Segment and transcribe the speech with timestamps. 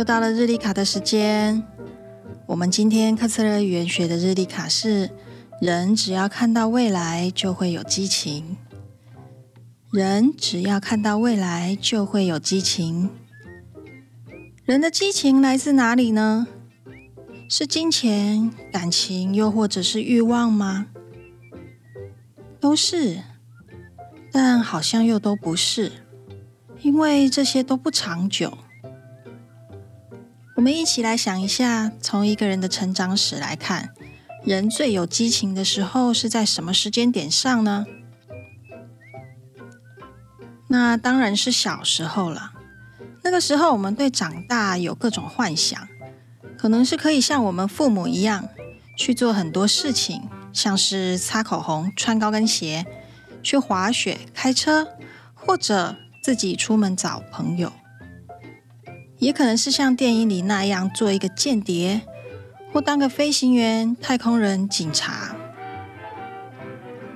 [0.00, 1.62] 又到了日历卡的时间。
[2.46, 5.10] 我们今天克斯勒语言学的日历卡是：
[5.60, 8.56] 人只要看到未来，就会有激情。
[9.92, 13.10] 人只要看到未来，就会有激情。
[14.64, 16.46] 人的激情来自哪里呢？
[17.50, 20.86] 是金钱、感情，又或者是欲望吗？
[22.58, 23.18] 都是，
[24.32, 25.92] 但好像又都不是，
[26.80, 28.56] 因为这些都不长久。
[30.60, 33.94] 我们一起来想一下，从一个人的成长史来看，
[34.44, 37.86] 人最有激情的时候是在什么时间点上呢？
[40.68, 42.52] 那当然是小时候了。
[43.22, 45.88] 那个时候，我们对长大有各种幻想，
[46.58, 48.46] 可能是可以像我们父母一样
[48.98, 52.84] 去做很多事情，像是擦口红、穿高跟鞋、
[53.42, 54.86] 去滑雪、开车，
[55.32, 57.72] 或者自己出门找朋友。
[59.20, 62.00] 也可能是像电影里那样做一个间谍，
[62.72, 65.36] 或当个飞行员、太空人、警察。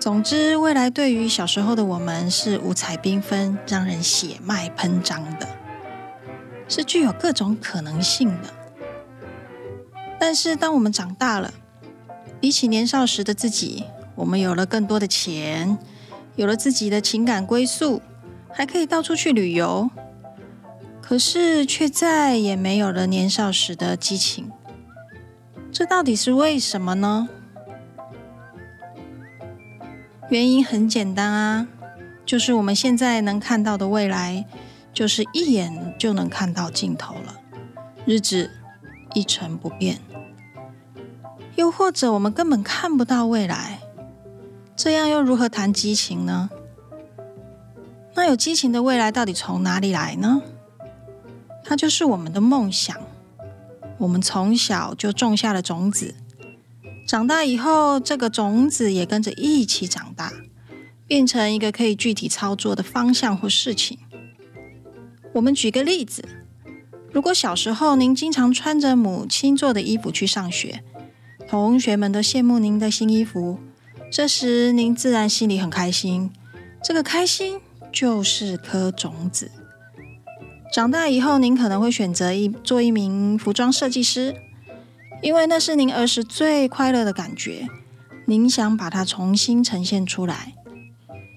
[0.00, 5.48] 总之，未来对于小时候的我们是五彩缤纷、让人血脉喷张的，
[6.68, 8.52] 是具有各种可能性的。
[10.18, 11.54] 但是，当我们长大了，
[12.40, 13.84] 比起年少时的自己，
[14.16, 15.78] 我们有了更多的钱，
[16.34, 18.02] 有了自己的情感归宿，
[18.50, 19.88] 还可以到处去旅游，
[21.12, 24.50] 可是却再也没有了年少时的激情。
[25.70, 27.28] 这到底是为什么呢？
[30.30, 31.68] 原因很简单啊，
[32.24, 34.46] 就是我们现在能看到的未来，
[34.94, 37.38] 就是一眼就能看到尽头了，
[38.06, 38.50] 日子
[39.12, 40.00] 一成不变。
[41.56, 43.80] 又或者我们根本看不到未来，
[44.74, 46.48] 这样又如何谈激情呢？
[48.14, 50.40] 那有激情的未来到底从哪里来呢？
[51.64, 52.96] 它就是我们的梦想，
[53.98, 56.14] 我们从小就种下了种子。
[57.06, 60.32] 长大以后，这个种子也跟着一起长大，
[61.06, 63.98] 变成一个可以具体操作的方向或事情。
[65.34, 66.24] 我们举个例子：
[67.12, 70.82] 如果小时候您经常穿着母亲做的衣服去上学，
[71.48, 73.58] 同学们都羡慕您的新衣服，
[74.10, 76.30] 这时您自然心里很开心。
[76.82, 77.60] 这个开心
[77.92, 79.50] 就是颗种子。
[80.72, 84.34] 长大以后，您可能会选择一做一名服装设计师。
[85.20, 87.68] 因为那是您儿时最快乐的感觉，
[88.24, 90.54] 您想把它重新呈现出来，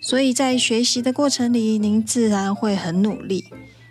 [0.00, 3.46] 所以在学习的过程里，您自然会很努力，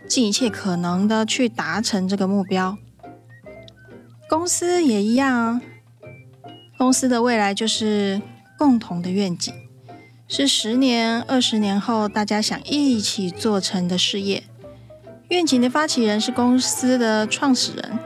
[0.07, 2.78] 尽一切可能的去达成这个目标。
[4.29, 5.62] 公司也一样啊，
[6.78, 8.22] 公司的未来就是
[8.57, 9.53] 共同的愿景，
[10.29, 14.45] 是十年、二十年后大家想一起做成的事业。
[15.30, 18.00] 愿景的发起人是公司的创始人。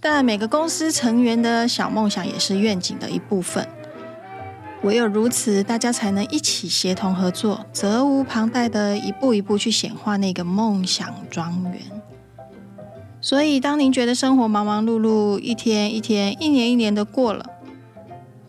[0.00, 3.66] 但每个公司成员的小梦想也是愿景的一部分。
[4.82, 11.80] 唯有如此，大家才能一起协同合作，责无旁贷的一步一步去显化那个梦想庄园。
[13.22, 17.46] 所以，当您觉得生活忙忙碌碌，一天一天、一年一年的过了，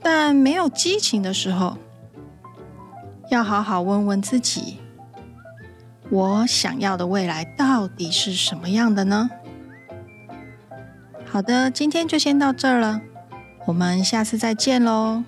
[0.01, 1.77] 但没有激情的时候，
[3.31, 4.79] 要好好问问自己：
[6.15, 9.29] 我想要的未来到底是什么样的呢？
[11.25, 13.01] 好的，今天就先到这儿了，
[13.65, 15.25] 我们下次再见喽。